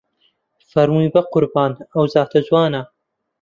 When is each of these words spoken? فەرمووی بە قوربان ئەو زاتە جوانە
فەرمووی 0.71 1.13
بە 1.13 1.21
قوربان 1.31 1.71
ئەو 1.93 2.05
زاتە 2.13 2.39
جوانە 2.47 2.81